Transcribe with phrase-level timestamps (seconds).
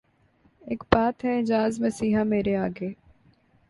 [0.67, 2.89] اک بات ہے اعجاز مسیحا مرے آگے